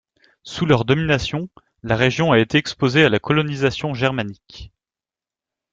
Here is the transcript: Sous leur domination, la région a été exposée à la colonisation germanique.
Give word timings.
Sous 0.41 0.65
leur 0.65 0.83
domination, 0.83 1.47
la 1.83 1.95
région 1.95 2.31
a 2.31 2.39
été 2.39 2.57
exposée 2.57 3.05
à 3.05 3.09
la 3.09 3.19
colonisation 3.19 3.93
germanique. 3.93 4.73